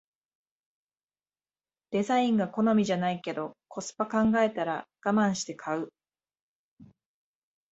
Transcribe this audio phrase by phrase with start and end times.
[1.91, 5.89] デザインが好みじゃないけどコスパ考えたらガマンして買う